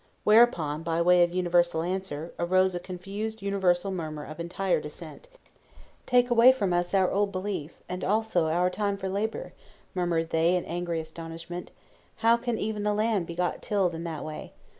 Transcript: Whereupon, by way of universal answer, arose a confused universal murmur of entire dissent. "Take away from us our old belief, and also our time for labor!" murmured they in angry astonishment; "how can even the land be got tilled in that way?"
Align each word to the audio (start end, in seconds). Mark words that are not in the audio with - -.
Whereupon, 0.23 0.81
by 0.81 0.99
way 1.03 1.21
of 1.23 1.31
universal 1.31 1.83
answer, 1.83 2.33
arose 2.39 2.73
a 2.73 2.79
confused 2.79 3.43
universal 3.43 3.91
murmur 3.91 4.23
of 4.23 4.39
entire 4.39 4.81
dissent. 4.81 5.27
"Take 6.07 6.31
away 6.31 6.51
from 6.51 6.73
us 6.73 6.95
our 6.95 7.11
old 7.11 7.31
belief, 7.31 7.83
and 7.87 8.03
also 8.03 8.47
our 8.47 8.71
time 8.71 8.97
for 8.97 9.09
labor!" 9.09 9.53
murmured 9.93 10.31
they 10.31 10.55
in 10.55 10.65
angry 10.65 10.99
astonishment; 10.99 11.69
"how 12.15 12.35
can 12.35 12.57
even 12.57 12.81
the 12.81 12.95
land 12.95 13.27
be 13.27 13.35
got 13.35 13.61
tilled 13.61 13.93
in 13.93 14.03
that 14.05 14.25
way?" 14.25 14.53